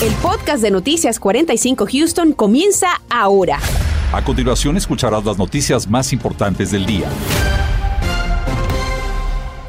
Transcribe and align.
El 0.00 0.12
podcast 0.22 0.62
de 0.62 0.70
Noticias 0.70 1.18
45 1.18 1.88
Houston 1.90 2.32
comienza 2.32 3.02
ahora. 3.10 3.58
A 4.12 4.22
continuación 4.22 4.76
escucharás 4.76 5.24
las 5.24 5.38
noticias 5.38 5.88
más 5.88 6.12
importantes 6.12 6.70
del 6.70 6.86
día. 6.86 7.08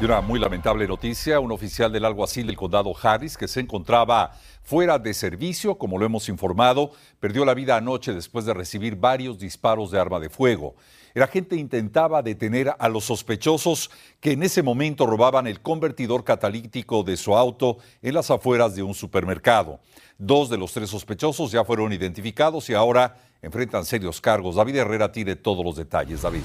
Y 0.00 0.04
una 0.04 0.20
muy 0.20 0.38
lamentable 0.38 0.86
noticia, 0.86 1.40
un 1.40 1.50
oficial 1.50 1.90
del 1.90 2.04
alguacil 2.04 2.46
del 2.46 2.56
condado 2.56 2.94
Harris 3.02 3.36
que 3.36 3.48
se 3.48 3.58
encontraba 3.58 4.30
fuera 4.62 5.00
de 5.00 5.14
servicio, 5.14 5.76
como 5.78 5.98
lo 5.98 6.06
hemos 6.06 6.28
informado, 6.28 6.92
perdió 7.18 7.44
la 7.44 7.54
vida 7.54 7.74
anoche 7.74 8.14
después 8.14 8.44
de 8.44 8.54
recibir 8.54 8.94
varios 8.94 9.36
disparos 9.36 9.90
de 9.90 9.98
arma 9.98 10.20
de 10.20 10.30
fuego. 10.30 10.76
El 11.14 11.22
agente 11.22 11.56
intentaba 11.56 12.22
detener 12.22 12.74
a 12.78 12.88
los 12.88 13.04
sospechosos 13.04 13.90
que 14.20 14.32
en 14.32 14.42
ese 14.42 14.62
momento 14.62 15.06
robaban 15.06 15.46
el 15.46 15.60
convertidor 15.60 16.24
catalítico 16.24 17.02
de 17.02 17.16
su 17.16 17.36
auto 17.36 17.78
en 18.02 18.14
las 18.14 18.30
afueras 18.30 18.74
de 18.74 18.82
un 18.82 18.94
supermercado. 18.94 19.80
Dos 20.18 20.50
de 20.50 20.58
los 20.58 20.72
tres 20.72 20.90
sospechosos 20.90 21.50
ya 21.50 21.64
fueron 21.64 21.92
identificados 21.92 22.68
y 22.70 22.74
ahora 22.74 23.16
enfrentan 23.42 23.84
serios 23.84 24.20
cargos. 24.20 24.56
David 24.56 24.76
Herrera 24.76 25.10
tiene 25.10 25.36
todos 25.36 25.64
los 25.64 25.76
detalles. 25.76 26.22
David. 26.22 26.42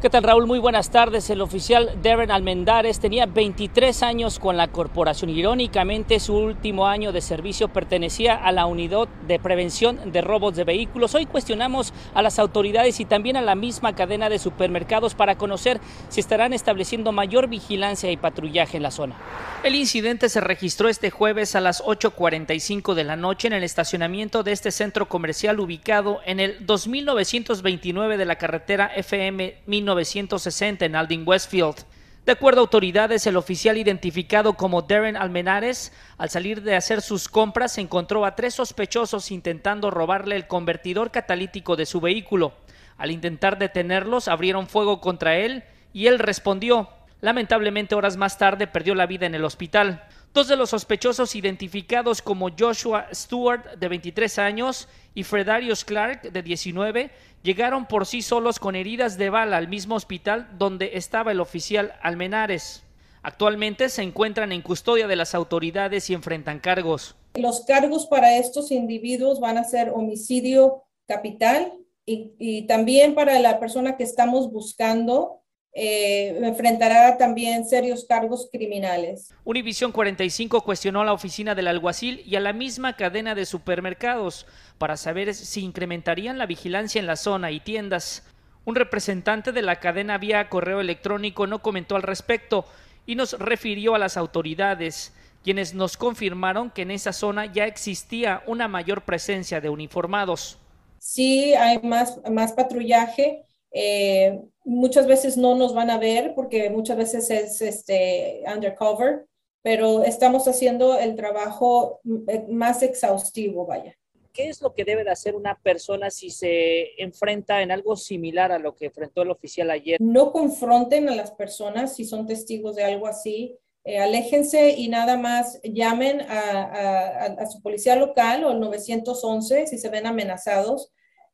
¿Qué 0.00 0.10
tal 0.10 0.22
Raúl? 0.22 0.46
Muy 0.46 0.60
buenas 0.60 0.90
tardes. 0.90 1.28
El 1.28 1.40
oficial 1.40 1.98
Darren 2.00 2.30
Almendares 2.30 3.00
tenía 3.00 3.26
23 3.26 4.04
años 4.04 4.38
con 4.38 4.56
la 4.56 4.68
corporación. 4.68 5.28
Irónicamente, 5.28 6.20
su 6.20 6.36
último 6.36 6.86
año 6.86 7.10
de 7.10 7.20
servicio 7.20 7.66
pertenecía 7.66 8.36
a 8.36 8.52
la 8.52 8.66
unidad 8.66 9.08
de 9.26 9.40
prevención 9.40 10.12
de 10.12 10.20
robos 10.20 10.54
de 10.54 10.62
vehículos. 10.62 11.16
Hoy 11.16 11.26
cuestionamos 11.26 11.92
a 12.14 12.22
las 12.22 12.38
autoridades 12.38 13.00
y 13.00 13.06
también 13.06 13.36
a 13.36 13.42
la 13.42 13.56
misma 13.56 13.96
cadena 13.96 14.28
de 14.28 14.38
supermercados 14.38 15.16
para 15.16 15.36
conocer 15.36 15.80
si 16.10 16.20
estarán 16.20 16.52
estableciendo 16.52 17.10
mayor 17.10 17.48
vigilancia 17.48 18.08
y 18.12 18.16
patrullaje 18.16 18.76
en 18.76 18.84
la 18.84 18.92
zona. 18.92 19.16
El 19.64 19.74
incidente 19.74 20.28
se 20.28 20.40
registró 20.40 20.88
este 20.88 21.10
jueves 21.10 21.56
a 21.56 21.60
las 21.60 21.82
8.45 21.82 22.94
de 22.94 23.02
la 23.02 23.16
noche 23.16 23.48
en 23.48 23.52
el 23.52 23.64
estacionamiento 23.64 24.44
de 24.44 24.52
este 24.52 24.70
centro 24.70 25.08
comercial 25.08 25.58
ubicado 25.58 26.20
en 26.24 26.38
el 26.38 26.64
2929 26.64 28.16
de 28.16 28.24
la 28.24 28.36
carretera 28.36 28.92
FM 28.94 29.56
1960 29.94 30.84
en 30.84 30.96
Aldin 30.96 31.22
Westfield. 31.26 31.84
De 32.28 32.32
acuerdo 32.32 32.60
a 32.60 32.64
autoridades, 32.64 33.26
el 33.26 33.38
oficial 33.38 33.78
identificado 33.78 34.52
como 34.52 34.82
Darren 34.82 35.16
Almenares, 35.16 35.92
al 36.18 36.28
salir 36.28 36.62
de 36.62 36.76
hacer 36.76 37.00
sus 37.00 37.26
compras, 37.26 37.78
encontró 37.78 38.26
a 38.26 38.36
tres 38.36 38.54
sospechosos 38.54 39.30
intentando 39.30 39.90
robarle 39.90 40.36
el 40.36 40.46
convertidor 40.46 41.10
catalítico 41.10 41.74
de 41.74 41.86
su 41.86 42.02
vehículo. 42.02 42.52
Al 42.98 43.10
intentar 43.12 43.58
detenerlos, 43.58 44.28
abrieron 44.28 44.66
fuego 44.66 45.00
contra 45.00 45.36
él 45.36 45.64
y 45.94 46.06
él 46.06 46.18
respondió. 46.18 46.90
Lamentablemente, 47.22 47.94
horas 47.94 48.18
más 48.18 48.36
tarde, 48.36 48.66
perdió 48.66 48.94
la 48.94 49.06
vida 49.06 49.24
en 49.24 49.34
el 49.34 49.44
hospital. 49.44 50.04
Dos 50.34 50.46
de 50.46 50.56
los 50.56 50.70
sospechosos 50.70 51.34
identificados 51.34 52.22
como 52.22 52.50
Joshua 52.56 53.08
Stewart, 53.12 53.78
de 53.78 53.88
23 53.88 54.38
años, 54.38 54.88
y 55.14 55.24
Fredarius 55.24 55.84
Clark, 55.84 56.30
de 56.30 56.42
19, 56.42 57.10
llegaron 57.42 57.86
por 57.86 58.06
sí 58.06 58.22
solos 58.22 58.58
con 58.58 58.76
heridas 58.76 59.16
de 59.16 59.30
bala 59.30 59.56
al 59.56 59.68
mismo 59.68 59.94
hospital 59.94 60.48
donde 60.58 60.90
estaba 60.94 61.32
el 61.32 61.40
oficial 61.40 61.94
Almenares. 62.02 62.84
Actualmente 63.22 63.88
se 63.88 64.02
encuentran 64.02 64.52
en 64.52 64.62
custodia 64.62 65.06
de 65.06 65.16
las 65.16 65.34
autoridades 65.34 66.08
y 66.10 66.14
enfrentan 66.14 66.60
cargos. 66.60 67.16
Los 67.34 67.64
cargos 67.64 68.06
para 68.06 68.36
estos 68.36 68.70
individuos 68.70 69.40
van 69.40 69.58
a 69.58 69.64
ser 69.64 69.90
homicidio 69.90 70.84
capital 71.06 71.72
y, 72.06 72.34
y 72.38 72.66
también 72.66 73.14
para 73.14 73.38
la 73.40 73.58
persona 73.58 73.96
que 73.96 74.04
estamos 74.04 74.52
buscando 74.52 75.42
eh, 75.80 76.36
enfrentará 76.42 77.16
también 77.18 77.64
serios 77.64 78.04
cargos 78.04 78.48
criminales. 78.50 79.32
Univisión 79.44 79.92
45 79.92 80.62
cuestionó 80.62 81.02
a 81.02 81.04
la 81.04 81.12
oficina 81.12 81.54
del 81.54 81.68
alguacil 81.68 82.20
y 82.26 82.34
a 82.34 82.40
la 82.40 82.52
misma 82.52 82.96
cadena 82.96 83.36
de 83.36 83.46
supermercados 83.46 84.44
para 84.78 84.96
saber 84.96 85.32
si 85.34 85.62
incrementarían 85.62 86.36
la 86.36 86.46
vigilancia 86.46 86.98
en 86.98 87.06
la 87.06 87.14
zona 87.14 87.52
y 87.52 87.60
tiendas. 87.60 88.24
Un 88.64 88.74
representante 88.74 89.52
de 89.52 89.62
la 89.62 89.78
cadena 89.78 90.18
vía 90.18 90.48
correo 90.48 90.80
electrónico 90.80 91.46
no 91.46 91.62
comentó 91.62 91.94
al 91.94 92.02
respecto 92.02 92.64
y 93.06 93.14
nos 93.14 93.38
refirió 93.38 93.94
a 93.94 94.00
las 94.00 94.16
autoridades, 94.16 95.14
quienes 95.44 95.74
nos 95.74 95.96
confirmaron 95.96 96.72
que 96.72 96.82
en 96.82 96.90
esa 96.90 97.12
zona 97.12 97.46
ya 97.46 97.66
existía 97.66 98.42
una 98.48 98.66
mayor 98.66 99.02
presencia 99.02 99.60
de 99.60 99.68
uniformados. 99.68 100.58
Sí, 100.98 101.54
hay 101.54 101.78
más, 101.84 102.18
más 102.28 102.52
patrullaje 102.52 103.44
eh, 103.80 104.40
muchas 104.64 105.06
veces 105.06 105.36
no 105.36 105.54
nos 105.54 105.72
van 105.72 105.88
a 105.88 105.98
ver 105.98 106.34
porque 106.34 106.68
muchas 106.68 106.96
veces 106.96 107.30
es 107.30 107.62
este 107.62 108.42
undercover, 108.52 109.26
pero 109.62 110.02
estamos 110.02 110.48
haciendo 110.48 110.98
el 110.98 111.14
trabajo 111.14 112.00
eh, 112.26 112.44
más 112.48 112.82
exhaustivo, 112.82 113.66
vaya. 113.66 113.94
¿Qué 114.32 114.48
es 114.48 114.62
lo 114.62 114.74
que 114.74 114.84
debe 114.84 115.04
de 115.04 115.12
hacer 115.12 115.36
una 115.36 115.60
persona 115.62 116.10
si 116.10 116.30
se 116.30 117.00
enfrenta 117.00 117.62
en 117.62 117.70
algo 117.70 117.94
similar 117.94 118.50
a 118.50 118.58
lo 118.58 118.74
que 118.74 118.86
enfrentó 118.86 119.22
el 119.22 119.30
oficial 119.30 119.70
ayer? 119.70 120.00
No 120.00 120.32
confronten 120.32 121.08
a 121.08 121.14
las 121.14 121.30
personas 121.30 121.94
si 121.94 122.04
son 122.04 122.26
testigos 122.26 122.74
de 122.74 122.82
algo 122.82 123.06
así. 123.06 123.56
Eh, 123.84 123.98
aléjense 123.98 124.70
y 124.70 124.88
nada 124.88 125.16
más 125.16 125.60
llamen 125.62 126.20
a, 126.22 126.62
a, 126.62 127.24
a, 127.26 127.46
su 127.46 127.62
policía 127.62 127.94
local 127.94 128.42
o 128.42 128.50
el 128.50 128.58
911 128.58 129.68
si 129.68 129.78
se 129.78 129.88
ven 129.88 130.06
amenazados 130.06 130.90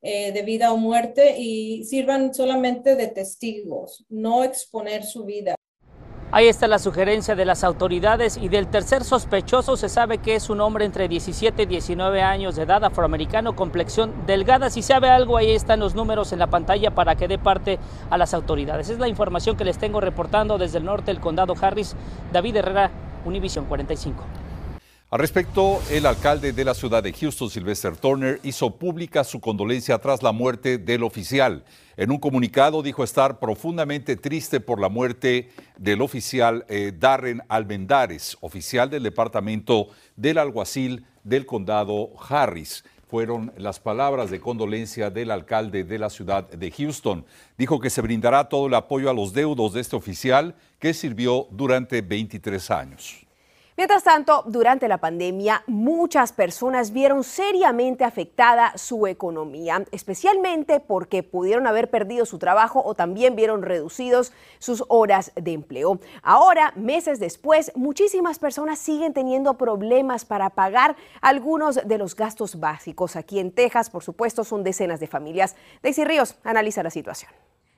eh, 0.07 0.33
de 0.33 0.43
vida 0.43 0.71
o 0.71 0.77
muerte 0.77 1.37
y 1.39 1.83
sirvan 1.85 2.35
solamente 2.35 2.95
de 2.95 3.07
testigos, 3.07 4.05
no 4.11 4.45
exponer 4.45 5.03
su 5.03 5.25
vida. 5.25 5.55
Ahí 6.31 6.47
está 6.47 6.69
la 6.69 6.79
sugerencia 6.79 7.35
de 7.35 7.47
las 7.47 7.65
autoridades 7.65 8.37
y 8.37 8.49
del 8.49 8.67
tercer 8.67 9.03
sospechoso 9.03 9.79
se 9.79 9.89
sabe 9.89 10.19
que 10.19 10.35
es 10.35 10.51
un 10.51 10.61
hombre 10.61 10.85
entre 10.85 11.09
17 11.09 11.63
y 11.63 11.67
19 11.67 12.21
años 12.21 12.55
de 12.55 12.65
edad, 12.65 12.85
afroamericano, 12.85 13.57
complexión 13.57 14.13
delgada. 14.27 14.69
Si 14.69 14.83
sabe 14.83 15.09
algo, 15.09 15.39
ahí 15.39 15.53
están 15.53 15.81
los 15.81 15.95
números 15.95 16.35
en 16.35 16.39
la 16.39 16.49
pantalla 16.49 16.91
para 16.91 17.17
que 17.17 17.27
dé 17.27 17.39
parte 17.39 17.79
a 18.11 18.19
las 18.19 18.35
autoridades. 18.35 18.91
Es 18.91 18.99
la 18.99 19.09
información 19.09 19.57
que 19.57 19.65
les 19.65 19.79
tengo 19.79 20.03
reportando 20.03 20.59
desde 20.59 20.77
el 20.77 20.85
norte 20.85 21.13
del 21.13 21.21
condado 21.21 21.55
Harris. 21.59 21.97
David 22.31 22.57
Herrera, 22.57 22.91
Univision 23.25 23.65
45. 23.65 24.44
Al 25.15 25.21
respecto, 25.21 25.81
el 25.93 26.07
alcalde 26.07 26.53
de 26.53 26.65
la 26.65 26.75
ciudad 26.75 27.01
de 27.01 27.13
Houston, 27.13 27.49
Sylvester 27.49 27.97
Turner, 27.97 28.41
hizo 28.43 28.75
pública 28.75 29.23
su 29.23 29.39
condolencia 29.39 29.97
tras 29.99 30.25
la 30.25 30.33
muerte 30.33 30.77
del 30.77 31.05
oficial. 31.05 31.65
En 31.97 32.11
un 32.11 32.19
comunicado 32.19 32.83
dijo 32.83 33.05
estar 33.05 33.39
profundamente 33.39 34.17
triste 34.17 34.59
por 34.59 34.81
la 34.81 34.89
muerte 34.89 35.53
del 35.79 36.03
oficial 36.03 36.67
eh, 36.69 36.93
Darren 36.99 37.43
Almendares, 37.49 38.37
oficial 38.41 38.91
del 38.91 39.05
departamento 39.05 39.87
del 40.17 40.37
alguacil 40.37 41.07
del 41.23 41.47
condado 41.47 42.11
Harris. 42.29 42.83
Fueron 43.07 43.53
las 43.57 43.79
palabras 43.79 44.33
de 44.33 44.41
condolencia 44.41 45.11
del 45.11 45.31
alcalde 45.31 45.85
de 45.85 46.01
la 46.01 46.11
ciudad 46.11 46.51
de 46.51 46.73
Houston. 46.73 47.25
Dijo 47.57 47.79
que 47.79 47.91
se 47.91 48.01
brindará 48.01 48.49
todo 48.49 48.67
el 48.67 48.75
apoyo 48.75 49.09
a 49.09 49.15
los 49.15 49.33
deudos 49.33 49.75
de 49.75 49.81
este 49.81 49.95
oficial 49.95 50.57
que 50.81 50.93
sirvió 50.93 51.47
durante 51.53 52.03
23 52.03 52.69
años. 52.73 53.24
Mientras 53.77 54.05
tanto, 54.05 54.45
durante 54.47 54.87
la 54.87 54.99
pandemia, 54.99 55.65
muchas 55.67 56.33
personas 56.33 56.93
vieron 56.93 57.25
seriamente 57.25 58.05
afectada 58.05 58.73
su 58.79 59.09
economía, 59.09 59.85
especialmente 59.91 60.79
porque 60.79 61.25
pudieron 61.25 61.67
haber 61.67 61.91
perdido 61.91 62.25
su 62.25 62.39
trabajo 62.39 62.81
o 62.85 62.95
también 62.95 63.35
vieron 63.35 63.63
reducidos 63.63 64.33
sus 64.61 64.85
horas 64.87 65.33
de 65.35 65.55
empleo. 65.55 65.99
Ahora, 66.23 66.73
meses 66.77 67.19
después, 67.19 67.73
muchísimas 67.75 68.39
personas 68.39 68.79
siguen 68.79 69.13
teniendo 69.13 69.55
problemas 69.55 70.25
para 70.25 70.51
pagar 70.51 70.95
algunos 71.21 71.81
de 71.85 71.99
los 71.99 72.15
gastos 72.15 72.61
básicos. 72.61 73.17
Aquí 73.17 73.41
en 73.41 73.51
Texas, 73.51 73.91
por 73.91 74.05
supuesto, 74.05 74.45
son 74.45 74.63
decenas 74.63 75.01
de 75.01 75.09
familias. 75.09 75.57
Daisy 75.83 76.05
Ríos 76.05 76.37
analiza 76.45 76.85
la 76.85 76.91
situación. 76.91 77.33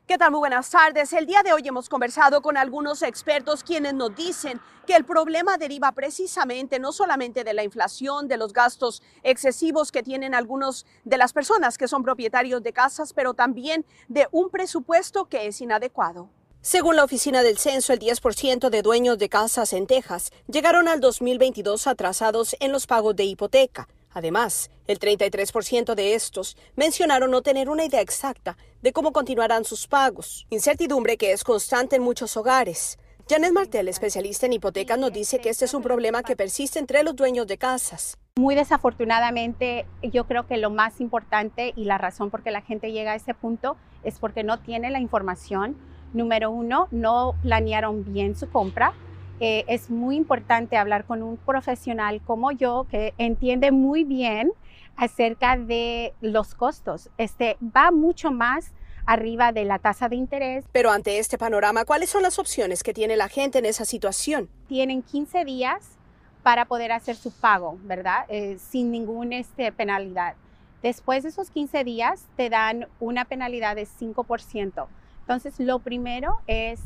¿Qué 0.07 0.19
tal? 0.19 0.31
Muy 0.31 0.39
buenas 0.39 0.71
tardes. 0.71 1.13
El 1.13 1.27
día 1.27 1.43
de 1.43 1.53
hoy 1.53 1.67
hemos 1.67 1.89
conversado 1.89 2.41
con 2.41 2.57
algunos 2.57 3.03
expertos 3.03 3.65
quienes 3.65 3.93
nos 3.93 4.15
dicen 4.15 4.61
que 4.87 4.95
el 4.95 5.05
problema 5.05 5.59
deriva 5.59 5.91
precisamente 5.91 6.79
no 6.79 6.93
solamente 6.93 7.43
de 7.43 7.53
la 7.53 7.65
inflación, 7.65 8.29
de 8.29 8.37
los 8.37 8.53
gastos 8.53 9.03
excesivos 9.25 9.91
que 9.91 10.05
tienen 10.05 10.33
algunos 10.33 10.87
de 11.03 11.19
las 11.19 11.33
personas 11.33 11.77
que 11.77 11.89
son 11.89 12.05
propietarios 12.05 12.63
de 12.63 12.73
casas, 12.73 13.13
pero 13.13 13.35
también 13.35 13.85
de 14.07 14.29
un 14.31 14.49
presupuesto 14.49 15.25
que 15.25 15.49
es 15.49 15.61
inadecuado. 15.61 16.31
Según 16.61 16.95
la 16.95 17.03
Oficina 17.03 17.43
del 17.43 17.59
Censo, 17.59 17.93
el 17.93 17.99
10% 17.99 18.71
de 18.71 18.83
dueños 18.83 19.19
de 19.19 19.29
casas 19.29 19.73
en 19.73 19.89
Texas 19.89 20.31
llegaron 20.47 20.87
al 20.87 21.01
2022 21.01 21.89
atrasados 21.89 22.55
en 22.61 22.71
los 22.71 22.87
pagos 22.87 23.17
de 23.17 23.25
hipoteca. 23.25 23.89
Además, 24.17 24.71
el 24.87 24.99
33% 24.99 25.95
de 25.95 26.15
estos 26.15 26.57
mencionaron 26.75 27.31
no 27.31 27.43
tener 27.43 27.69
una 27.69 27.85
idea 27.85 28.01
exacta 28.01 28.57
de 28.81 28.91
cómo 28.95 29.13
continuarán 29.13 29.67
sus 29.67 29.87
pagos, 29.87 30.47
incertidumbre 30.49 31.19
que 31.19 31.33
es 31.33 31.45
constante 31.45 31.97
en 31.97 32.03
muchos 32.03 32.35
hogares. 32.39 32.99
Janet 33.29 33.53
Martel, 33.53 33.89
especialista 33.89 34.47
en 34.47 34.55
hipotecas, 34.55 34.99
nos 34.99 35.13
dice 35.13 35.39
que 35.39 35.51
este 35.51 35.67
es 35.67 35.75
un 35.75 35.83
problema 35.83 36.23
que 36.23 36.35
persiste 36.35 36.79
entre 36.79 37.03
los 37.03 37.15
dueños 37.15 37.47
de 37.47 37.59
casas. 37.59 38.17
Muy 38.37 38.55
desafortunadamente, 38.55 39.85
yo 40.01 40.27
creo 40.27 40.47
que 40.47 40.57
lo 40.57 40.71
más 40.71 40.99
importante 41.03 41.75
y 41.77 41.85
la 41.85 41.99
razón 41.99 42.31
por 42.31 42.43
que 42.43 42.51
la 42.51 42.63
gente 42.63 42.93
llega 42.93 43.13
a 43.13 43.17
ese 43.17 43.35
punto 43.35 43.77
es 44.03 44.19
porque 44.19 44.45
no 44.45 44.61
tiene 44.61 44.91
la 44.91 44.99
información. 44.99 45.77
Número 46.15 46.51
uno, 46.51 46.89
no 46.91 47.35
planearon 47.43 48.11
bien 48.11 48.35
su 48.35 48.49
compra 48.49 48.95
eh, 49.41 49.65
es 49.69 49.91
muy 49.91 50.17
importante 50.17 50.77
hablar 50.77 51.05
con 51.05 51.23
un 51.23 51.37
profesional 51.37 52.21
como 52.27 52.53
yo 52.53 52.87
que 52.91 53.15
entiende 53.19 53.71
muy 53.71 54.05
bien 54.05 54.53
acerca 54.97 55.57
de 55.57 56.15
los 56.21 56.55
costos. 56.55 57.11
Este 57.19 57.57
va 57.61 57.91
mucho 57.91 58.31
más 58.31 58.73
arriba 59.05 59.53
de 59.53 59.65
la 59.65 59.79
tasa 59.79 60.09
de 60.09 60.17
interés. 60.17 60.65
Pero 60.73 60.91
ante 60.91 61.19
este 61.19 61.39
panorama, 61.39 61.85
¿cuáles 61.85 62.11
son 62.11 62.23
las 62.23 62.39
opciones 62.39 62.83
que 62.83 62.93
tiene 62.93 63.17
la 63.17 63.29
gente 63.29 63.59
en 63.59 63.67
esa 63.67 63.85
situación? 63.85 64.49
Tienen 64.69 65.03
15 65.03 65.45
días 65.45 65.97
para 66.43 66.65
poder 66.65 66.93
hacer 66.93 67.17
su 67.17 67.31
pago, 67.31 67.79
¿verdad? 67.85 68.25
Eh, 68.29 68.59
sin 68.59 68.91
ninguna 68.91 69.37
este, 69.39 69.73
penalidad. 69.73 70.35
Después 70.83 71.23
de 71.23 71.31
esos 71.31 71.51
15 71.51 71.85
días 71.85 72.25
te 72.37 72.51
dan 72.51 72.87
una 73.01 73.25
penalidad 73.25 73.77
de 73.77 73.87
5%. 73.87 74.87
Entonces, 75.21 75.59
lo 75.59 75.79
primero 75.81 76.39
es 76.47 76.81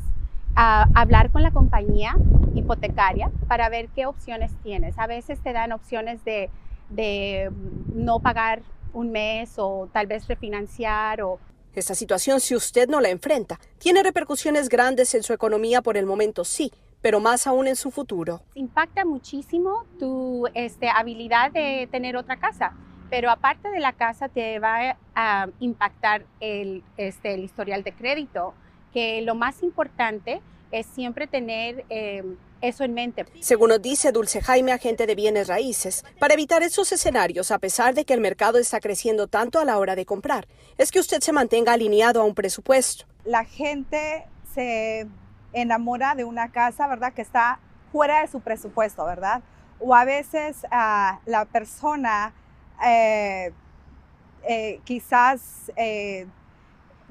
ah, 0.55 0.87
hablar 0.95 1.29
con 1.31 1.43
la 1.43 1.51
compañía 1.51 2.15
hipotecaria 2.55 3.31
para 3.47 3.69
ver 3.69 3.89
qué 3.89 4.05
opciones 4.05 4.51
tienes. 4.63 4.97
A 4.97 5.07
veces 5.07 5.41
te 5.41 5.53
dan 5.53 5.71
opciones 5.71 6.23
de, 6.25 6.49
de 6.89 7.51
no 7.93 8.19
pagar 8.19 8.61
un 8.93 9.11
mes 9.11 9.53
o 9.57 9.89
tal 9.93 10.07
vez 10.07 10.27
refinanciar 10.27 11.21
o 11.21 11.39
esta 11.73 11.95
situación, 11.95 12.41
si 12.41 12.53
usted 12.53 12.89
no 12.89 12.99
la 12.99 13.09
enfrenta, 13.09 13.57
tiene 13.77 14.03
repercusiones 14.03 14.67
grandes 14.67 15.15
en 15.15 15.23
su 15.23 15.31
economía 15.31 15.81
por 15.81 15.95
el 15.95 16.05
momento, 16.05 16.43
sí, 16.43 16.69
pero 17.01 17.21
más 17.21 17.47
aún 17.47 17.65
en 17.67 17.77
su 17.77 17.91
futuro. 17.91 18.41
Impacta 18.55 19.05
muchísimo 19.05 19.85
tu 19.97 20.47
este, 20.53 20.89
habilidad 20.89 21.51
de 21.51 21.87
tener 21.89 22.17
otra 22.17 22.37
casa, 22.37 22.73
pero 23.09 23.29
aparte 23.29 23.69
de 23.69 23.79
la 23.79 23.93
casa 23.93 24.27
te 24.27 24.59
va 24.59 24.97
a 25.15 25.47
impactar 25.59 26.25
el, 26.41 26.83
este, 26.97 27.33
el 27.33 27.45
historial 27.45 27.83
de 27.83 27.93
crédito, 27.93 28.53
que 28.91 29.21
lo 29.21 29.35
más 29.35 29.63
importante 29.63 30.41
es 30.71 30.85
siempre 30.87 31.27
tener... 31.27 31.85
Eh, 31.89 32.23
eso 32.61 32.83
en 32.83 32.93
mente. 32.93 33.25
Según 33.39 33.69
nos 33.69 33.81
dice 33.81 34.11
Dulce 34.11 34.39
Jaime, 34.39 34.71
agente 34.71 35.07
de 35.07 35.15
bienes 35.15 35.47
raíces, 35.47 36.05
para 36.19 36.35
evitar 36.35 36.61
esos 36.61 36.91
escenarios, 36.91 37.49
a 37.49 37.57
pesar 37.57 37.95
de 37.95 38.05
que 38.05 38.13
el 38.13 38.21
mercado 38.21 38.59
está 38.59 38.79
creciendo 38.79 39.25
tanto 39.27 39.59
a 39.59 39.65
la 39.65 39.79
hora 39.79 39.95
de 39.95 40.05
comprar, 40.05 40.47
es 40.77 40.91
que 40.91 40.99
usted 40.99 41.21
se 41.21 41.31
mantenga 41.31 41.73
alineado 41.73 42.21
a 42.21 42.23
un 42.23 42.35
presupuesto. 42.35 43.05
La 43.25 43.45
gente 43.45 44.27
se 44.53 45.07
enamora 45.53 46.13
de 46.13 46.23
una 46.23 46.51
casa, 46.51 46.87
¿verdad? 46.87 47.13
Que 47.13 47.23
está 47.23 47.59
fuera 47.91 48.21
de 48.21 48.27
su 48.27 48.41
presupuesto, 48.41 49.05
¿verdad? 49.05 49.41
O 49.79 49.95
a 49.95 50.05
veces 50.05 50.57
uh, 50.65 51.17
la 51.25 51.45
persona 51.51 52.33
eh, 52.85 53.51
eh, 54.43 54.79
quizás 54.83 55.71
eh, 55.75 56.27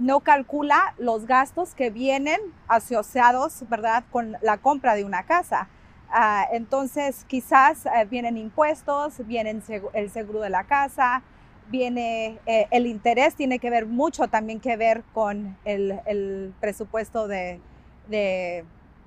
no 0.01 0.21
calcula 0.21 0.95
los 0.99 1.27
gastos 1.27 1.75
que 1.75 1.91
vienen 1.91 2.41
asociados, 2.69 3.69
¿verdad?, 3.69 4.03
con 4.11 4.37
la 4.41 4.57
compra 4.57 4.95
de 4.95 5.05
una 5.05 5.25
casa. 5.25 5.69
Ah, 6.11 6.47
entonces, 6.53 7.25
quizás 7.29 7.87
eh, 7.87 8.07
vienen 8.11 8.37
impuestos, 8.37 9.25
viene 9.27 9.61
el 9.93 10.11
seguro 10.11 10.41
de 10.41 10.51
la 10.51 10.65
casa, 10.65 11.23
viene 11.69 12.39
eh, 12.47 12.67
el 12.71 12.87
interés, 12.87 13.37
tiene 13.37 13.59
que 13.59 13.71
ver 13.71 13.87
mucho 13.87 14.27
también 14.27 14.59
que 14.59 14.77
ver 14.77 15.05
con 15.13 15.57
el, 15.65 16.53
presupuesto 16.61 17.29
de 17.29 17.61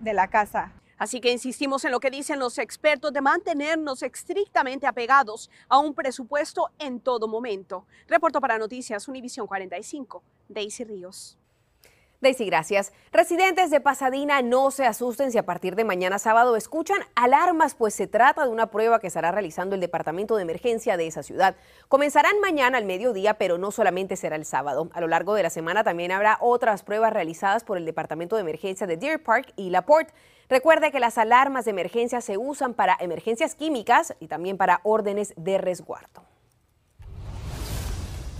la 0.01 0.27
casa. 0.27 0.71
Así 0.97 1.19
que 1.19 1.31
insistimos 1.31 1.83
en 1.85 1.91
lo 1.91 1.99
que 1.99 2.11
dicen 2.11 2.39
los 2.39 2.57
expertos 2.57 3.11
de 3.13 3.21
mantenernos 3.21 4.03
estrictamente 4.03 4.87
apegados 4.87 5.49
a 5.67 5.79
un 5.79 5.93
presupuesto 5.93 6.71
en 6.79 6.99
todo 6.99 7.27
momento. 7.27 7.85
Reporto 8.07 8.39
para 8.39 8.57
Noticias 8.57 9.07
Univisión 9.07 9.47
45, 9.47 10.23
Daisy 10.49 10.83
Ríos. 10.83 11.37
Daisy, 12.23 12.45
gracias. 12.45 12.93
Residentes 13.11 13.69
de 13.69 13.81
Pasadena, 13.81 14.41
no 14.41 14.71
se 14.71 14.85
asusten 14.85 15.31
si 15.31 15.37
a 15.37 15.45
partir 15.45 15.75
de 15.75 15.83
mañana 15.83 16.17
sábado 16.17 16.55
escuchan 16.55 17.01
alarmas, 17.15 17.75
pues 17.75 17.93
se 17.93 18.07
trata 18.07 18.45
de 18.45 18.49
una 18.49 18.71
prueba 18.71 18.99
que 18.99 19.07
estará 19.07 19.31
realizando 19.31 19.75
el 19.75 19.81
Departamento 19.81 20.37
de 20.37 20.43
Emergencia 20.43 20.95
de 20.95 21.05
esa 21.05 21.21
ciudad. 21.21 21.55
Comenzarán 21.89 22.39
mañana 22.39 22.77
al 22.77 22.85
mediodía, 22.85 23.33
pero 23.35 23.57
no 23.57 23.71
solamente 23.71 24.15
será 24.15 24.37
el 24.37 24.45
sábado. 24.45 24.89
A 24.93 25.01
lo 25.01 25.07
largo 25.07 25.35
de 25.35 25.43
la 25.43 25.49
semana 25.49 25.83
también 25.83 26.13
habrá 26.13 26.37
otras 26.39 26.81
pruebas 26.81 27.11
realizadas 27.11 27.65
por 27.65 27.77
el 27.77 27.85
Departamento 27.85 28.37
de 28.37 28.41
Emergencia 28.41 28.87
de 28.87 28.97
Deer 28.97 29.21
Park 29.21 29.51
y 29.57 29.69
LaPorte. 29.69 30.13
Recuerde 30.47 30.91
que 30.91 31.01
las 31.01 31.17
alarmas 31.17 31.65
de 31.65 31.71
emergencia 31.71 32.21
se 32.21 32.37
usan 32.37 32.73
para 32.73 32.95
emergencias 32.99 33.53
químicas 33.53 34.15
y 34.21 34.27
también 34.27 34.57
para 34.57 34.79
órdenes 34.83 35.33
de 35.35 35.57
resguardo. 35.57 36.32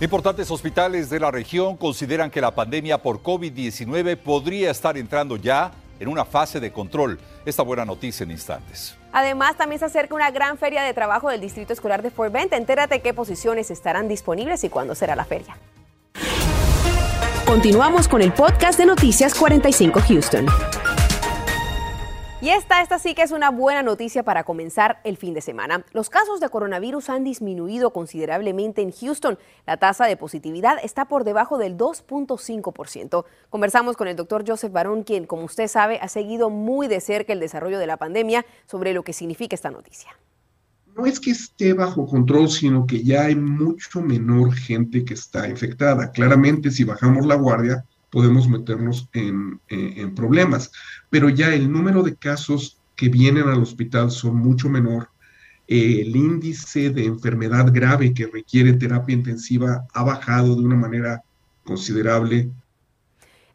Importantes 0.04 0.50
hospitales 0.50 1.08
de 1.08 1.18
la 1.18 1.30
región 1.30 1.78
consideran 1.78 2.30
que 2.30 2.42
la 2.42 2.54
pandemia 2.54 2.98
por 2.98 3.22
COVID-19 3.22 4.18
podría 4.18 4.70
estar 4.70 4.98
entrando 4.98 5.38
ya 5.38 5.72
en 5.98 6.08
una 6.08 6.26
fase 6.26 6.60
de 6.60 6.70
control. 6.70 7.18
Esta 7.46 7.62
buena 7.62 7.86
noticia 7.86 8.24
en 8.24 8.30
instantes. 8.30 8.98
Además, 9.12 9.56
también 9.56 9.78
se 9.78 9.86
acerca 9.86 10.14
una 10.14 10.30
gran 10.30 10.58
feria 10.58 10.82
de 10.82 10.92
trabajo 10.92 11.30
del 11.30 11.40
Distrito 11.40 11.72
Escolar 11.72 12.02
de 12.02 12.10
Fort 12.10 12.30
Bend. 12.30 12.52
Entérate 12.52 13.00
qué 13.00 13.14
posiciones 13.14 13.70
estarán 13.70 14.06
disponibles 14.06 14.62
y 14.64 14.68
cuándo 14.68 14.94
será 14.94 15.16
la 15.16 15.24
feria. 15.24 15.56
Continuamos 17.46 18.06
con 18.06 18.20
el 18.20 18.34
podcast 18.34 18.78
de 18.78 18.84
Noticias 18.84 19.34
45 19.34 20.00
Houston. 20.06 20.46
Y 22.44 22.50
esta, 22.50 22.98
sí 22.98 23.14
que 23.14 23.22
es 23.22 23.30
una 23.30 23.48
buena 23.48 23.82
noticia 23.82 24.22
para 24.22 24.44
comenzar 24.44 25.00
el 25.04 25.16
fin 25.16 25.32
de 25.32 25.40
semana. 25.40 25.86
Los 25.92 26.10
casos 26.10 26.40
de 26.40 26.50
coronavirus 26.50 27.08
han 27.08 27.24
disminuido 27.24 27.94
considerablemente 27.94 28.82
en 28.82 28.92
Houston. 28.92 29.38
La 29.66 29.78
tasa 29.78 30.04
de 30.04 30.18
positividad 30.18 30.76
está 30.82 31.06
por 31.06 31.24
debajo 31.24 31.56
del 31.56 31.78
2.5%. 31.78 33.24
Conversamos 33.48 33.96
con 33.96 34.08
el 34.08 34.16
doctor 34.16 34.44
Joseph 34.46 34.72
Barón, 34.72 35.04
quien, 35.04 35.24
como 35.24 35.44
usted 35.44 35.68
sabe, 35.68 35.98
ha 36.02 36.08
seguido 36.08 36.50
muy 36.50 36.86
de 36.86 37.00
cerca 37.00 37.32
el 37.32 37.40
desarrollo 37.40 37.78
de 37.78 37.86
la 37.86 37.96
pandemia 37.96 38.44
sobre 38.66 38.92
lo 38.92 39.04
que 39.04 39.14
significa 39.14 39.54
esta 39.54 39.70
noticia. 39.70 40.10
No 40.94 41.06
es 41.06 41.20
que 41.20 41.30
esté 41.30 41.72
bajo 41.72 42.06
control, 42.06 42.50
sino 42.50 42.86
que 42.86 43.02
ya 43.02 43.24
hay 43.24 43.36
mucho 43.36 44.02
menor 44.02 44.52
gente 44.52 45.02
que 45.02 45.14
está 45.14 45.48
infectada. 45.48 46.12
Claramente, 46.12 46.70
si 46.70 46.84
bajamos 46.84 47.24
la 47.24 47.36
guardia, 47.36 47.86
podemos 48.14 48.48
meternos 48.48 49.08
en, 49.12 49.60
problemas. 50.14 50.70
Pero 51.10 51.28
ya 51.28 51.52
el 51.52 51.70
número 51.70 52.04
de 52.04 52.14
casos 52.14 52.78
que 52.94 53.08
vienen 53.08 53.48
al 53.48 53.60
hospital 53.60 54.12
son 54.12 54.36
mucho 54.36 54.68
menor. 54.68 55.08
el 55.66 56.14
índice 56.14 56.90
de 56.90 57.06
enfermedad 57.06 57.72
grave 57.72 58.12
que 58.12 58.26
requiere 58.26 58.74
terapia 58.74 59.14
intensiva 59.14 59.86
ha 59.94 60.04
bajado 60.04 60.54
de 60.54 60.62
una 60.62 60.76
manera 60.76 61.22
considerable. 61.64 62.50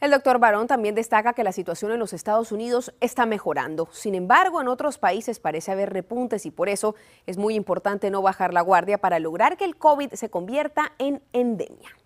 El 0.02 0.12
doctor 0.12 0.40
Barón 0.40 0.68
también 0.68 0.96
destaca 0.96 1.34
que 1.34 1.44
la 1.44 1.52
situación 1.52 1.92
en 1.92 2.00
los 2.00 2.14
Estados 2.14 2.52
Unidos 2.52 2.94
está 3.00 3.26
mejorando. 3.26 3.88
Sin 3.92 4.16
embargo, 4.16 4.60
en 4.60 4.68
otros 4.68 4.98
países 4.98 5.40
parece 5.40 5.72
haber 5.72 5.94
repuntes 5.94 6.46
y 6.46 6.52
por 6.52 6.68
eso 6.68 6.96
es 7.28 7.38
muy 7.38 7.54
importante 7.56 8.10
no 8.10 8.22
bajar 8.22 8.54
la 8.54 8.62
guardia 8.62 8.98
para 8.98 9.20
lograr 9.20 9.56
que 9.56 9.66
el 9.66 9.78
COVID 9.78 10.14
se 10.14 10.30
convierta 10.30 10.94
en 10.98 11.22
endemia. 11.32 11.99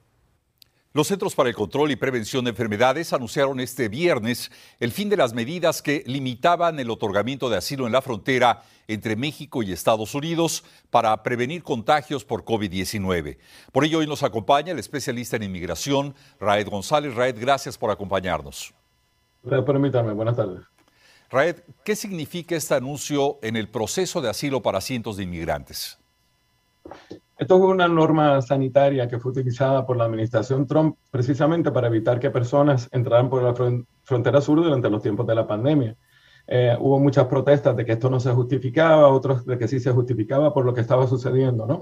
Los 0.95 1.07
Centros 1.07 1.33
para 1.33 1.49
el 1.49 1.55
Control 1.55 1.89
y 1.89 1.95
Prevención 1.95 2.45
de 2.45 2.51
Enfermedades 2.51 3.13
anunciaron 3.13 3.59
este 3.59 3.89
viernes 3.89 4.51
el 4.79 4.91
fin 4.91 5.09
de 5.09 5.17
las 5.17 5.33
medidas 5.33 5.81
que 5.81 6.03
limitaban 6.05 6.79
el 6.79 6.91
otorgamiento 6.91 7.49
de 7.49 7.57
asilo 7.57 7.87
en 7.87 7.93
la 7.93 8.03
frontera 8.03 8.61
entre 8.87 9.15
México 9.15 9.63
y 9.63 9.71
Estados 9.71 10.13
Unidos 10.13 10.63
para 10.91 11.23
prevenir 11.23 11.63
contagios 11.63 12.23
por 12.23 12.45
COVID-19. 12.45 13.39
Por 13.71 13.85
ello, 13.85 13.97
hoy 13.97 14.05
nos 14.05 14.21
acompaña 14.21 14.71
el 14.71 14.77
especialista 14.77 15.35
en 15.35 15.41
inmigración, 15.41 16.13
Raed 16.39 16.69
González. 16.69 17.15
Raed, 17.15 17.39
gracias 17.39 17.75
por 17.75 17.89
acompañarnos. 17.89 18.71
Gracias 19.41 19.65
por 19.65 19.75
invitarme. 19.75 20.13
Buenas 20.13 20.35
tardes. 20.35 20.61
Raed, 21.31 21.55
¿qué 21.83 21.95
significa 21.95 22.55
este 22.55 22.75
anuncio 22.75 23.39
en 23.41 23.55
el 23.55 23.67
proceso 23.67 24.21
de 24.21 24.29
asilo 24.29 24.61
para 24.61 24.79
cientos 24.79 25.17
de 25.17 25.23
inmigrantes? 25.23 25.97
Esto 27.43 27.57
es 27.57 27.63
una 27.63 27.89
norma 27.89 28.41
sanitaria 28.41 29.09
que 29.09 29.19
fue 29.19 29.33
utilizada 29.33 29.85
por 29.85 29.97
la 29.97 30.05
administración 30.05 30.65
Trump 30.65 30.95
precisamente 31.11 31.73
para 31.73 31.87
evitar 31.87 32.17
que 32.17 32.29
personas 32.29 32.87
entraran 32.93 33.29
por 33.29 33.43
la 33.43 33.53
frontera 34.05 34.39
sur 34.39 34.63
durante 34.63 34.89
los 34.89 35.01
tiempos 35.01 35.27
de 35.27 35.35
la 35.35 35.45
pandemia. 35.45 35.93
Eh, 36.47 36.77
hubo 36.79 36.99
muchas 37.01 37.27
protestas 37.27 37.75
de 37.75 37.83
que 37.83 37.91
esto 37.91 38.09
no 38.09 38.21
se 38.21 38.31
justificaba, 38.31 39.09
otros 39.09 39.45
de 39.45 39.57
que 39.57 39.67
sí 39.67 39.81
se 39.81 39.91
justificaba 39.91 40.53
por 40.53 40.63
lo 40.63 40.73
que 40.73 40.79
estaba 40.79 41.05
sucediendo, 41.05 41.65
¿no? 41.65 41.81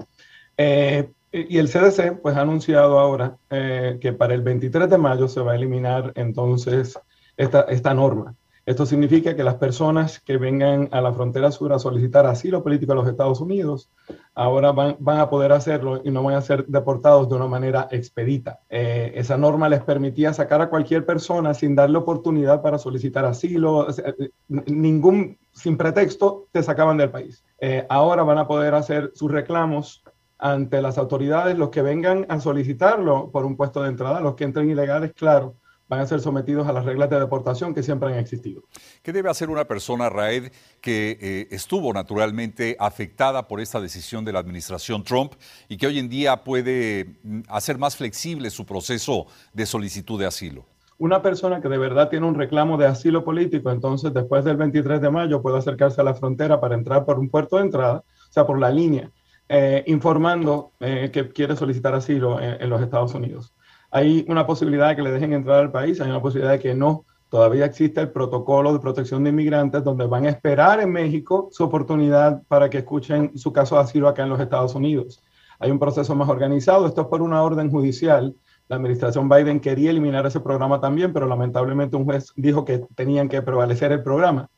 Eh, 0.56 1.12
y 1.30 1.58
el 1.58 1.68
CDC 1.68 2.20
pues 2.20 2.36
ha 2.36 2.40
anunciado 2.40 2.98
ahora 2.98 3.36
eh, 3.48 3.98
que 4.00 4.12
para 4.12 4.34
el 4.34 4.42
23 4.42 4.90
de 4.90 4.98
mayo 4.98 5.28
se 5.28 5.42
va 5.42 5.52
a 5.52 5.54
eliminar 5.54 6.10
entonces 6.16 6.98
esta, 7.36 7.60
esta 7.68 7.94
norma. 7.94 8.34
Esto 8.64 8.86
significa 8.86 9.34
que 9.34 9.42
las 9.42 9.56
personas 9.56 10.20
que 10.20 10.36
vengan 10.36 10.88
a 10.92 11.00
la 11.00 11.12
frontera 11.12 11.50
sur 11.50 11.72
a 11.72 11.80
solicitar 11.80 12.26
asilo 12.26 12.62
político 12.62 12.92
a 12.92 12.94
los 12.94 13.08
Estados 13.08 13.40
Unidos 13.40 13.90
ahora 14.34 14.70
van, 14.70 14.96
a 15.18 15.28
poder 15.28 15.50
hacerlo 15.50 16.00
y 16.04 16.10
no 16.10 16.22
van 16.22 16.36
a 16.36 16.42
ser 16.42 16.64
deportados 16.66 17.28
de 17.28 17.34
una 17.34 17.48
manera 17.48 17.88
expedita. 17.90 18.60
Eh, 18.70 19.12
esa 19.16 19.36
norma 19.36 19.68
les 19.68 19.82
permitía 19.82 20.32
sacar 20.32 20.62
a 20.62 20.70
cualquier 20.70 21.04
persona 21.04 21.54
sin 21.54 21.74
darle 21.74 21.98
oportunidad 21.98 22.62
para 22.62 22.78
solicitar 22.78 23.24
asilo, 23.24 23.88
eh, 23.90 24.30
ningún, 24.48 25.38
sin 25.50 25.76
pretexto, 25.76 26.46
te 26.52 26.62
sacaban 26.62 26.98
del 26.98 27.10
país. 27.10 27.44
Eh, 27.58 27.84
ahora 27.88 28.22
van 28.22 28.38
a 28.38 28.46
poder 28.46 28.74
hacer 28.74 29.10
sus 29.14 29.30
reclamos 29.30 30.04
ante 30.38 30.80
las 30.82 30.98
autoridades, 30.98 31.58
los 31.58 31.70
que 31.70 31.82
vengan 31.82 32.26
a 32.28 32.38
solicitarlo 32.38 33.30
por 33.30 33.44
un 33.44 33.56
puesto 33.56 33.82
de 33.82 33.88
entrada, 33.88 34.20
los 34.20 34.34
que 34.34 34.44
entren 34.44 34.70
ilegales, 34.70 35.12
claro, 35.14 35.56
van 35.92 36.00
a 36.00 36.06
ser 36.06 36.22
sometidos 36.22 36.66
a 36.66 36.72
las 36.72 36.86
reglas 36.86 37.10
de 37.10 37.20
deportación 37.20 37.74
que 37.74 37.82
siempre 37.82 38.08
han 38.08 38.18
existido. 38.18 38.62
¿Qué 39.02 39.12
debe 39.12 39.28
hacer 39.28 39.50
una 39.50 39.66
persona, 39.66 40.08
Raed, 40.08 40.50
que 40.80 41.18
eh, 41.20 41.48
estuvo 41.50 41.92
naturalmente 41.92 42.76
afectada 42.80 43.46
por 43.46 43.60
esta 43.60 43.78
decisión 43.78 44.24
de 44.24 44.32
la 44.32 44.38
administración 44.38 45.04
Trump 45.04 45.34
y 45.68 45.76
que 45.76 45.86
hoy 45.86 45.98
en 45.98 46.08
día 46.08 46.44
puede 46.44 47.18
mm, 47.22 47.40
hacer 47.48 47.76
más 47.76 47.94
flexible 47.94 48.48
su 48.48 48.64
proceso 48.64 49.26
de 49.52 49.66
solicitud 49.66 50.18
de 50.18 50.24
asilo? 50.24 50.64
Una 50.96 51.20
persona 51.20 51.60
que 51.60 51.68
de 51.68 51.76
verdad 51.76 52.08
tiene 52.08 52.26
un 52.26 52.36
reclamo 52.36 52.78
de 52.78 52.86
asilo 52.86 53.22
político, 53.22 53.70
entonces 53.70 54.14
después 54.14 54.46
del 54.46 54.56
23 54.56 54.98
de 54.98 55.10
mayo 55.10 55.42
puede 55.42 55.58
acercarse 55.58 56.00
a 56.00 56.04
la 56.04 56.14
frontera 56.14 56.58
para 56.58 56.74
entrar 56.74 57.04
por 57.04 57.18
un 57.18 57.28
puerto 57.28 57.56
de 57.56 57.64
entrada, 57.64 57.98
o 57.98 58.32
sea, 58.32 58.46
por 58.46 58.58
la 58.58 58.70
línea, 58.70 59.10
eh, 59.46 59.84
informando 59.88 60.70
eh, 60.80 61.10
que 61.12 61.28
quiere 61.28 61.54
solicitar 61.54 61.94
asilo 61.94 62.40
en 62.40 62.70
los 62.70 62.80
Estados 62.80 63.12
Unidos 63.12 63.52
hay 63.92 64.24
una 64.28 64.46
posibilidad 64.46 64.88
de 64.88 64.96
que 64.96 65.02
le 65.02 65.12
dejen 65.12 65.34
entrar 65.34 65.60
al 65.60 65.70
país, 65.70 66.00
hay 66.00 66.08
una 66.08 66.22
posibilidad 66.22 66.52
de 66.52 66.58
que 66.58 66.74
no. 66.74 67.04
Todavía 67.28 67.66
existe 67.66 68.00
el 68.00 68.10
protocolo 68.10 68.72
de 68.72 68.78
protección 68.78 69.22
de 69.22 69.30
inmigrantes 69.30 69.84
donde 69.84 70.06
van 70.06 70.24
a 70.24 70.30
esperar 70.30 70.80
en 70.80 70.90
México 70.90 71.48
su 71.52 71.62
oportunidad 71.64 72.42
para 72.48 72.70
que 72.70 72.78
escuchen 72.78 73.36
su 73.36 73.52
caso 73.52 73.76
de 73.76 73.82
asilo 73.82 74.08
acá 74.08 74.22
en 74.22 74.30
los 74.30 74.40
Estados 74.40 74.74
Unidos. 74.74 75.22
Hay 75.58 75.70
un 75.70 75.78
proceso 75.78 76.14
más 76.14 76.28
organizado, 76.28 76.86
esto 76.86 77.02
es 77.02 77.06
por 77.06 77.20
una 77.20 77.42
orden 77.42 77.70
judicial. 77.70 78.34
La 78.68 78.76
administración 78.76 79.28
Biden 79.28 79.60
quería 79.60 79.90
eliminar 79.90 80.24
ese 80.24 80.40
programa 80.40 80.80
también, 80.80 81.12
pero 81.12 81.26
lamentablemente 81.26 81.96
un 81.96 82.04
juez 82.04 82.32
dijo 82.34 82.64
que 82.64 82.84
tenían 82.94 83.28
que 83.28 83.42
prevalecer 83.42 83.92
el 83.92 84.02
programa. 84.02 84.48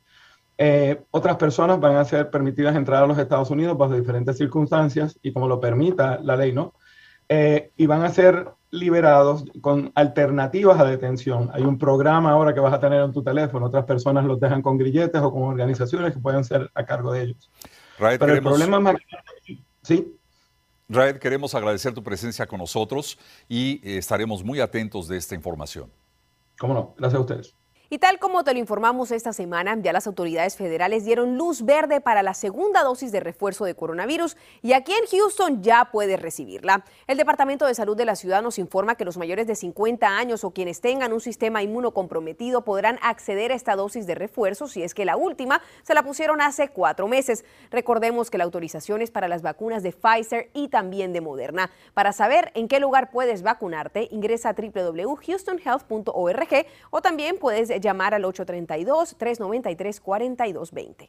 Eh, 0.57 1.03
otras 1.11 1.37
personas 1.37 1.81
van 1.81 1.97
a 1.97 2.05
ser 2.05 2.31
permitidas 2.31 2.77
entrar 2.77 3.03
a 3.03 3.07
los 3.09 3.19
Estados 3.19 3.51
Unidos 3.51 3.77
bajo 3.77 3.95
diferentes 3.95 4.39
circunstancias 4.39 5.19
y 5.23 5.33
como 5.33 5.49
lo 5.49 5.59
permita 5.59 6.21
la 6.23 6.37
ley, 6.37 6.53
¿no? 6.53 6.75
Eh, 7.29 7.73
y 7.77 7.87
van 7.87 8.03
a 8.03 8.11
ser 8.11 8.49
liberados 8.75 9.45
con 9.61 9.93
alternativas 9.95 10.79
a 10.81 10.85
detención. 10.85 11.51
Hay 11.53 11.63
un 11.63 11.79
programa 11.79 12.33
ahora 12.33 12.53
que 12.53 12.61
vas 12.61 12.75
a 12.75 12.81
tener 12.81 13.01
en 13.01 13.13
tu 13.13 13.23
teléfono, 13.23 13.67
otras 13.67 13.85
personas 13.85 14.25
los 14.25 14.41
dejan 14.41 14.63
con 14.63 14.77
grilletes 14.77 15.23
o 15.23 15.33
con 15.33 15.43
organizaciones 15.43 16.13
que 16.13 16.19
pueden 16.19 16.45
ser 16.45 16.71
a 16.75 16.85
cargo 16.85 17.13
de 17.13 17.23
ellos. 17.23 17.51
Pero 17.99 18.35
el 18.35 18.43
problema 18.43 18.81
más... 18.81 18.97
Sí. 19.83 20.17
Raed, 20.89 21.17
queremos 21.17 21.55
agradecer 21.55 21.95
tu 21.95 22.03
presencia 22.03 22.47
con 22.47 22.59
nosotros 22.59 23.19
y 23.49 23.81
eh, 23.83 23.99
estaremos 23.99 24.45
muy 24.45 24.61
atentos 24.61 25.09
de 25.09 25.17
esta 25.17 25.35
información. 25.35 25.91
Cómo 26.59 26.75
no, 26.75 26.95
gracias 26.99 27.19
a 27.19 27.21
ustedes. 27.21 27.55
Y 27.91 27.99
tal 27.99 28.19
como 28.19 28.45
te 28.45 28.55
lo 28.55 28.59
informamos 28.59 29.11
esta 29.11 29.35
semana, 29.35 29.77
ya 29.79 29.93
las 29.93 30.07
autoridades 30.07 30.57
federales 30.57 31.05
dieron 31.05 31.37
luz 31.37 31.63
verde 31.63 32.01
para 32.01 32.23
la 32.23 32.33
segunda 32.33 32.83
dosis 32.83 33.13
de 33.13 33.21
refuerzo 33.21 33.67
de 33.67 33.75
coronavirus 33.75 34.39
y 34.63 34.73
aquí 34.73 34.93
en 34.93 35.07
Houston 35.07 35.63
ya 35.63 35.91
puedes 35.93 36.19
recibirla. 36.21 36.83
El 37.07 37.19
Departamento 37.19 37.67
de 37.67 37.75
Salud 37.75 37.95
de 37.95 38.07
la 38.07 38.17
ciudad 38.17 38.43
nos 38.43 38.59
informa 38.59 38.95
que 38.95 39.05
los 39.05 39.19
mayores 39.19 39.47
de 39.47 39.55
50 39.55 40.09
años 40.09 40.45
o 40.45 40.53
quienes 40.53 40.81
tengan 40.81 41.13
un 41.13 41.21
sistema 41.21 41.63
inmunocomprometido 41.63 42.65
podrán 42.65 42.99
acceder 43.03 43.53
a 43.53 43.55
esta 43.55 43.77
dosis 43.77 44.07
de 44.07 44.15
refuerzo 44.15 44.67
si 44.67 44.83
es 44.83 44.95
que 44.95 45.05
la 45.05 45.19
última 45.19 45.61
se 45.83 45.93
la 45.93 46.03
pusieron 46.03 46.41
hace 46.41 46.71
cuatro 46.71 47.07
meses. 47.07 47.45
Recordemos 47.71 48.31
que 48.31 48.39
la 48.39 48.45
autorización 48.45 49.03
es 49.03 49.11
para 49.11 49.29
las 49.29 49.43
vacunas 49.43 49.83
de 49.83 49.93
Pfizer 49.93 50.49
y 50.55 50.69
también 50.69 51.13
de 51.13 51.21
Moderna. 51.21 51.71
Para 51.93 52.15
saber 52.15 52.51
en 52.55 52.67
qué 52.67 52.81
lugar 52.81 53.11
puedes 53.11 53.43
vacunarte, 53.43 54.09
ingresa 54.11 54.49
a 54.49 54.55
www.houstonhealth.org 54.55 56.67
o 56.91 57.03
también 57.03 57.39
puedes 57.39 57.74
llamar 57.81 58.15
al 58.15 58.25
832-393-4220. 58.25 61.09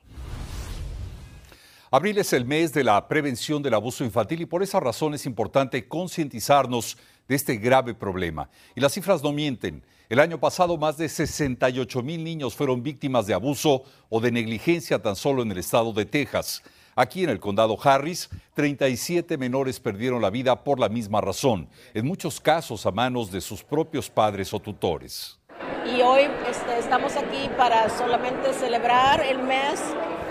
Abril 1.91 2.17
es 2.17 2.34
el 2.34 2.45
mes 2.45 2.74
de 2.74 2.84
la 2.84 3.07
prevención 3.07 3.63
del 3.63 3.74
abuso 3.74 4.03
infantil 4.03 4.41
y 4.41 4.45
por 4.45 4.62
esa 4.62 4.79
razón 4.79 5.13
es 5.13 5.25
importante 5.25 5.88
concientizarnos 5.88 6.98
de 7.27 7.36
este 7.36 7.55
grave 7.55 7.93
problema. 7.93 8.50
Y 8.75 8.81
las 8.81 8.93
cifras 8.93 9.24
no 9.24 9.31
mienten. 9.31 9.84
El 10.10 10.19
año 10.19 10.39
pasado 10.39 10.77
más 10.77 10.98
de 10.98 11.07
68 11.07 12.03
mil 12.03 12.24
niños 12.24 12.55
fueron 12.55 12.84
víctimas 12.84 13.27
de 13.27 13.34
abuso 13.34 13.84
o 14.10 14.19
de 14.19 14.31
negligencia 14.31 15.01
tan 15.01 15.15
solo 15.15 15.41
en 15.41 15.51
el 15.51 15.57
estado 15.57 15.93
de 15.93 16.05
Texas. 16.05 16.63
Aquí 16.95 17.24
en 17.24 17.29
el 17.29 17.39
condado 17.39 17.77
Harris, 17.81 18.29
37 18.55 19.38
menores 19.38 19.79
perdieron 19.79 20.22
la 20.22 20.29
vida 20.29 20.63
por 20.63 20.79
la 20.79 20.89
misma 20.89 21.22
razón, 21.22 21.69
en 21.93 22.05
muchos 22.05 22.41
casos 22.41 22.86
a 22.86 22.91
manos 22.91 23.31
de 23.31 23.41
sus 23.41 23.63
propios 23.63 24.10
padres 24.10 24.53
o 24.53 24.60
tutores 24.60 25.39
y 25.86 26.01
hoy 26.01 26.27
este, 26.50 26.80
estamos 26.80 27.15
aquí 27.15 27.50
para 27.58 27.89
solamente 27.89 28.54
celebrar 28.54 29.22
el 29.22 29.39
mes 29.39 29.82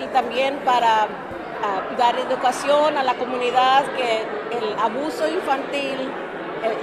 y 0.02 0.06
también 0.08 0.58
para 0.64 1.04
ah, 1.62 1.94
dar 1.96 2.18
educación 2.18 2.96
a 2.98 3.02
la 3.02 3.14
comunidad 3.14 3.84
que 3.94 4.22
el 4.56 4.78
abuso 4.78 5.28
infantil, 5.28 6.10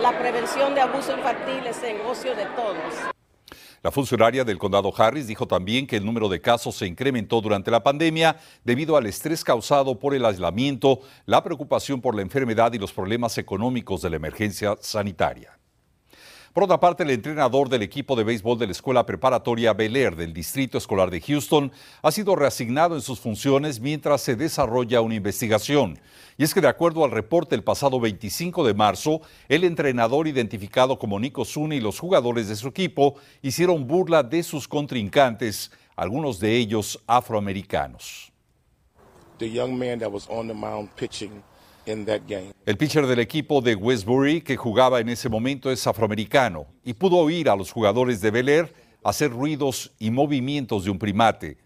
la 0.02 0.18
prevención 0.18 0.74
de 0.74 0.82
abuso 0.82 1.16
infantil 1.16 1.68
es 1.68 1.84
el 1.84 1.98
negocio 1.98 2.36
de 2.36 2.46
todos. 2.46 3.12
La 3.84 3.90
funcionaria 3.90 4.44
del 4.44 4.60
condado 4.60 4.94
Harris 4.96 5.26
dijo 5.26 5.48
también 5.48 5.88
que 5.88 5.98
el 5.98 6.06
número 6.06 6.30
de 6.30 6.40
casos 6.40 6.76
se 6.76 6.86
incrementó 6.86 7.42
durante 7.42 7.72
la 7.72 7.82
pandemia 7.82 8.38
debido 8.64 8.96
al 8.96 9.08
estrés 9.08 9.44
causado 9.44 9.98
por 9.98 10.14
el 10.14 10.24
aislamiento, 10.24 11.00
la 11.26 11.44
preocupación 11.44 12.00
por 12.00 12.14
la 12.14 12.22
enfermedad 12.22 12.72
y 12.74 12.78
los 12.78 12.94
problemas 12.94 13.40
económicos 13.40 14.04
de 14.04 14.12
la 14.12 14.18
emergencia 14.18 14.78
sanitaria. 14.80 15.61
Por 16.54 16.66
otra 16.66 16.82
parte, 16.82 17.04
el 17.04 17.12
entrenador 17.12 17.70
del 17.70 17.82
equipo 17.82 18.14
de 18.14 18.26
béisbol 18.26 18.60
de 18.60 18.66
la 18.66 18.74
Escuela 18.74 19.06
Preparatoria 19.06 19.72
Bel 19.72 19.96
Air 19.96 20.18
del 20.18 20.34
Distrito 20.34 20.78
Escolar 20.78 21.10
de 21.10 21.22
Houston 21.22 21.72
ha 22.02 22.12
sido 22.12 22.36
reasignado 22.36 22.96
en 22.96 23.02
sus 23.02 23.22
funciones 23.22 23.80
mientras 23.80 24.20
se 24.20 24.36
desarrolla 24.36 25.00
una 25.00 25.16
investigación. 25.16 25.98
Y 26.38 26.44
es 26.44 26.54
que 26.54 26.60
de 26.60 26.68
acuerdo 26.68 27.06
al 27.06 27.12
reporte 27.12 27.56
el 27.56 27.64
pasado 27.64 28.02
25 28.02 28.66
de 28.66 28.74
marzo, 28.74 29.22
el 29.48 29.64
entrenador 29.64 30.28
identificado 30.28 31.00
como 31.00 31.22
Nico 31.22 31.46
Zuni 31.46 31.78
y 31.78 31.80
los 31.80 31.98
jugadores 31.98 32.50
de 32.50 32.58
su 32.58 32.68
equipo 32.68 33.16
hicieron 33.42 33.88
burla 33.88 34.22
de 34.22 34.44
sus 34.44 34.68
contrincantes, 34.68 35.72
algunos 35.96 36.38
de 36.42 36.58
ellos 36.58 37.02
afroamericanos. 37.08 38.30
The 39.38 39.50
young 39.50 39.80
man 39.80 40.00
that 40.00 40.12
was 40.12 40.28
on 40.30 40.50
the 40.50 40.54
mound 40.54 40.90
pitching 40.98 41.42
el 41.86 42.78
pitcher 42.78 43.08
del 43.08 43.20
equipo 43.20 43.62
de 43.62 43.76
Westbury 43.76 44.42
que 44.42 44.56
jugaba 44.56 45.00
en 45.00 45.10
ese 45.10 45.30
momento 45.30 45.72
es 45.72 45.86
afroamericano 45.88 46.68
y 46.84 46.94
pudo 46.94 47.18
oír 47.18 47.50
a 47.50 47.56
los 47.56 47.72
jugadores 47.72 48.22
de 48.22 48.30
Bel 48.32 48.50
Air 48.50 48.74
hacer 49.04 49.32
ruidos 49.32 49.92
y 49.98 50.12
movimientos 50.12 50.84
de 50.84 50.92
un 50.92 51.00
primate. 51.00 51.58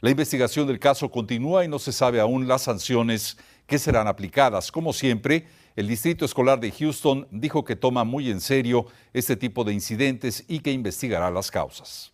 La 0.00 0.10
investigación 0.10 0.66
del 0.66 0.78
caso 0.78 1.10
continúa 1.10 1.64
y 1.64 1.68
no 1.68 1.78
se 1.78 1.92
sabe 1.92 2.20
aún 2.20 2.48
las 2.48 2.62
sanciones 2.62 3.38
que 3.66 3.78
serán 3.78 4.08
aplicadas. 4.08 4.70
Como 4.70 4.92
siempre, 4.92 5.46
el 5.74 5.88
Distrito 5.88 6.24
Escolar 6.24 6.60
de 6.60 6.70
Houston 6.70 7.26
dijo 7.30 7.64
que 7.64 7.76
toma 7.76 8.04
muy 8.04 8.30
en 8.30 8.40
serio 8.40 8.86
este 9.14 9.36
tipo 9.36 9.64
de 9.64 9.72
incidentes 9.72 10.44
y 10.48 10.60
que 10.60 10.72
investigará 10.72 11.30
las 11.30 11.50
causas. 11.50 12.12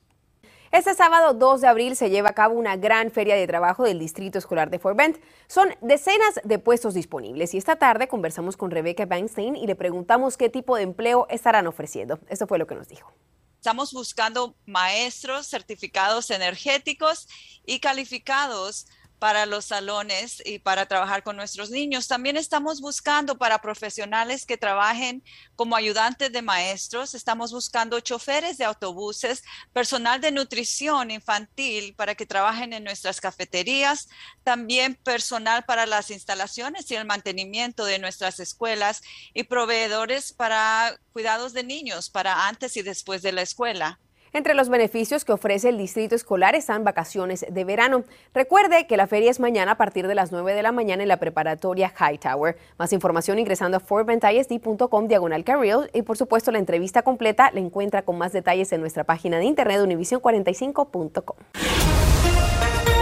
Este 0.71 0.95
sábado 0.95 1.33
2 1.33 1.63
de 1.63 1.67
abril 1.67 1.97
se 1.97 2.11
lleva 2.11 2.29
a 2.29 2.35
cabo 2.35 2.55
una 2.55 2.77
gran 2.77 3.11
feria 3.11 3.37
de 3.37 3.47
trabajo 3.47 3.85
del 3.85 3.99
Distrito 3.99 4.37
Escolar 4.37 4.69
de 4.69 4.79
Fort 4.79 4.99
Bend. 4.99 5.19
Son 5.47 5.75
decenas 5.81 6.41
de 6.45 6.59
puestos 6.59 6.93
disponibles 6.93 7.55
y 7.55 7.57
esta 7.57 7.77
tarde 7.77 8.07
conversamos 8.07 8.59
con 8.59 8.71
Rebecca 8.71 9.07
Bankstein 9.07 9.57
y 9.57 9.67
le 9.67 9.77
preguntamos 9.77 10.37
qué 10.37 10.51
tipo 10.51 10.77
de 10.77 10.83
empleo 10.83 11.27
estarán 11.31 11.67
ofreciendo. 11.67 12.19
Esto 12.29 12.47
fue 12.47 12.59
lo 12.59 12.67
que 12.67 12.75
nos 12.75 12.87
dijo. 12.87 13.15
Estamos 13.57 13.95
buscando 13.95 14.55
maestros 14.67 15.47
certificados 15.47 16.31
energéticos 16.31 17.29
y 17.65 17.81
calificados 17.81 18.87
para 19.19 19.47
los 19.47 19.67
salones 19.67 20.43
y 20.45 20.59
para 20.59 20.87
trabajar 20.87 21.23
con 21.23 21.37
nuestros 21.37 21.71
niños. 21.71 22.09
También 22.09 22.37
estamos 22.37 22.81
buscando 22.81 23.37
para 23.37 23.61
profesionales 23.61 24.47
que 24.47 24.57
trabajen 24.57 25.23
como 25.57 25.77
ayudantes 25.77 26.33
de 26.33 26.43
maestros. 26.43 27.15
Estamos 27.15 27.53
buscando 27.53 28.01
choferes 28.01 28.59
de 28.59 28.65
autobuses, 28.65 29.43
personal 29.73 30.21
de 30.21 30.33
nutrición 30.33 31.11
infantil 31.11 31.95
para 31.95 32.15
que 32.15 32.27
trabajen 32.27 32.73
en 32.73 32.85
nuestras 32.85 33.21
cafeterías, 33.21 34.09
también 34.45 34.95
personal 34.95 35.65
para 35.65 35.87
las 35.87 36.11
instalaciones 36.11 36.91
y 36.91 36.95
el 36.95 37.07
mantenimiento 37.07 37.85
de 37.85 37.99
nuestras 37.99 38.41
escuelas 38.41 39.03
y 39.35 39.45
proveedores 39.45 40.33
para 40.33 40.99
cuidados 41.13 41.53
de 41.53 41.65
niños 41.65 42.11
para 42.11 42.49
antes 42.49 42.77
y 42.77 42.83
después 42.83 43.23
de 43.23 43.33
la 43.33 43.43
escuela. 43.43 43.99
Entre 44.39 44.55
los 44.55 44.69
beneficios 44.69 45.25
que 45.25 45.33
ofrece 45.33 45.69
el 45.69 45.79
distrito 45.79 46.15
escolar 46.15 46.55
están 46.55 46.85
vacaciones 46.85 47.45
de 47.51 47.65
verano. 47.65 48.05
Recuerde 48.33 48.87
que 48.87 48.97
la 48.97 49.09
feria 49.09 49.33
es 49.33 49.41
mañana 49.41 49.73
a 49.73 49.77
partir 49.77 50.07
de 50.07 50.15
las 50.15 50.31
9 50.31 50.55
de 50.55 50.63
la 50.63 50.71
mañana 50.71 51.03
en 51.03 51.09
la 51.09 51.17
preparatoria 51.17 51.93
Hightower. 51.93 52.57
Más 52.79 52.93
información 52.93 53.41
ingresando 53.41 53.79
a 53.79 53.81
forbentisd.com 53.81 55.09
diagonal 55.09 55.43
career 55.43 55.91
y 55.93 56.03
por 56.03 56.17
supuesto 56.17 56.53
la 56.53 56.61
entrevista 56.61 57.03
completa 57.03 57.51
la 57.53 57.59
encuentra 57.59 58.03
con 58.03 58.17
más 58.17 58.33
detalles 58.33 58.71
en 58.71 58.81
nuestra 58.81 59.03
página 59.03 59.39
de 59.39 59.45
internet 59.45 59.81
univision45.com. 59.81 61.37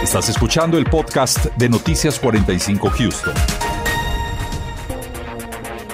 Estás 0.01 0.29
escuchando 0.29 0.79
el 0.79 0.85
podcast 0.85 1.45
de 1.55 1.69
Noticias 1.69 2.19
45 2.19 2.89
Houston. 2.89 3.76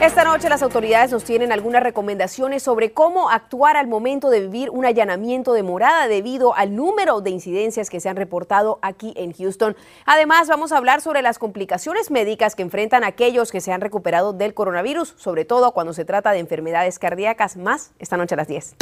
Esta 0.03 0.25
noche 0.25 0.49
las 0.49 0.61
autoridades 0.61 1.13
nos 1.13 1.23
tienen 1.23 1.53
algunas 1.53 1.81
recomendaciones 1.81 2.61
sobre 2.61 2.91
cómo 2.91 3.29
actuar 3.29 3.77
al 3.77 3.87
momento 3.87 4.29
de 4.29 4.41
vivir 4.41 4.69
un 4.69 4.83
allanamiento 4.83 5.53
de 5.53 5.63
morada 5.63 6.09
debido 6.09 6.53
al 6.55 6.75
número 6.75 7.21
de 7.21 7.29
incidencias 7.29 7.89
que 7.89 8.01
se 8.01 8.09
han 8.09 8.17
reportado 8.17 8.79
aquí 8.81 9.13
en 9.15 9.31
Houston. 9.31 9.77
Además, 10.05 10.49
vamos 10.49 10.73
a 10.73 10.77
hablar 10.77 10.99
sobre 10.99 11.21
las 11.21 11.39
complicaciones 11.39 12.11
médicas 12.11 12.53
que 12.53 12.63
enfrentan 12.63 13.05
aquellos 13.05 13.49
que 13.49 13.61
se 13.61 13.71
han 13.71 13.79
recuperado 13.79 14.33
del 14.33 14.53
coronavirus, 14.53 15.13
sobre 15.15 15.45
todo 15.45 15.71
cuando 15.71 15.93
se 15.93 16.03
trata 16.03 16.33
de 16.33 16.39
enfermedades 16.39 16.99
cardíacas, 16.99 17.55
más 17.55 17.93
esta 17.97 18.17
noche 18.17 18.35
a 18.35 18.39
las 18.39 18.49
10. 18.49 18.75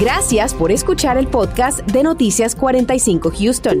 Gracias 0.00 0.54
por 0.54 0.70
escuchar 0.70 1.18
el 1.18 1.26
podcast 1.26 1.80
de 1.80 2.04
Noticias 2.04 2.54
45 2.54 3.32
Houston. 3.36 3.80